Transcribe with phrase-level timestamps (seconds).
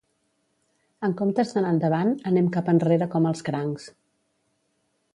[1.07, 3.89] En comptes d'anar endavant, anem cap enrere com els crancs.